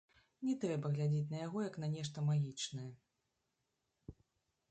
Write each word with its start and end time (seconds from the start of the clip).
Не 0.45 0.53
трэба 0.61 0.89
глядзець 0.95 1.31
на 1.33 1.37
яго 1.47 1.59
як 1.67 1.75
на 1.83 1.87
нешта 1.95 2.17
магічнае. 2.31 2.89